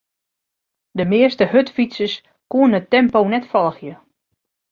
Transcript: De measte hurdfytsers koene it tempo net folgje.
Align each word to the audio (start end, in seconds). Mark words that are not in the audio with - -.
De 0.97 1.05
measte 1.11 1.45
hurdfytsers 1.51 2.15
koene 2.51 2.77
it 2.81 2.89
tempo 2.95 3.19
net 3.31 3.49
folgje. 3.51 3.95